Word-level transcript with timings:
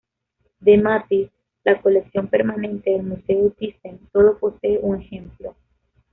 De 0.61 0.79
Matisse, 0.79 1.31
la 1.63 1.79
colección 1.79 2.27
permanente 2.27 2.89
del 2.89 3.03
Museo 3.03 3.51
Thyssen 3.51 4.09
sólo 4.11 4.35
posee 4.39 4.79
un 4.81 4.99
ejemplo. 4.99 5.55